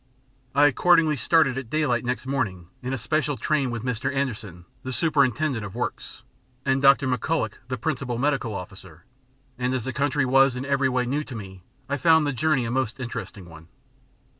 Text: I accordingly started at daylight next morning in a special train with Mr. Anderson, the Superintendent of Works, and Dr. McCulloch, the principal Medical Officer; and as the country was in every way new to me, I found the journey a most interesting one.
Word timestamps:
I 0.55 0.65
accordingly 0.65 1.15
started 1.15 1.59
at 1.59 1.69
daylight 1.69 2.03
next 2.03 2.25
morning 2.25 2.69
in 2.81 2.91
a 2.91 2.97
special 2.97 3.37
train 3.37 3.69
with 3.69 3.83
Mr. 3.83 4.11
Anderson, 4.11 4.65
the 4.81 4.91
Superintendent 4.91 5.63
of 5.63 5.75
Works, 5.75 6.23
and 6.65 6.81
Dr. 6.81 7.07
McCulloch, 7.07 7.53
the 7.67 7.77
principal 7.77 8.17
Medical 8.17 8.55
Officer; 8.55 9.05
and 9.59 9.75
as 9.75 9.85
the 9.85 9.93
country 9.93 10.25
was 10.25 10.55
in 10.55 10.65
every 10.65 10.89
way 10.89 11.05
new 11.05 11.23
to 11.25 11.35
me, 11.35 11.61
I 11.87 11.97
found 11.97 12.25
the 12.25 12.33
journey 12.33 12.65
a 12.65 12.71
most 12.71 12.99
interesting 12.99 13.47
one. 13.47 13.67